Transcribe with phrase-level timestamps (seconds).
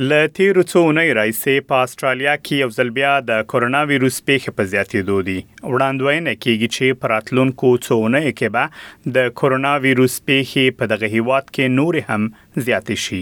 [0.00, 4.52] ل تیر څو نه راځي په استرالیا کې یو ځل بیا د کورونا وایروس پیښه
[4.58, 10.76] په زیاتېدو دي وړاندوینه کیږي چې پراتلونکو څو نه کې به د کورونا وایروس پیښه
[10.82, 12.28] په دغه هیواد کې نور هم
[12.68, 13.18] زیاتې شي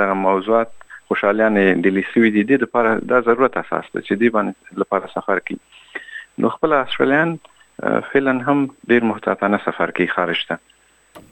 [0.00, 0.70] دغه موضوعات
[1.10, 5.42] خوشالیانه د لیسوي دي د لپاره دا ضرورت اساس ده چې دی باندې لپاره سفر
[5.50, 5.58] کی
[6.42, 7.36] نو خپل استرالیان
[8.10, 8.58] فعلا هم
[8.94, 10.62] ډیر محتاطانه سفر کوي خارج ته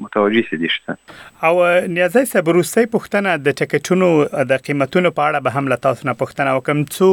[0.00, 0.96] متوجي سي دي شته
[1.44, 4.08] او نیازی صاحب روسي پښتنه د ټیکټونو
[4.52, 7.10] د قیمتونو په اړه به هم له تاسو نه پښتنه وکم څو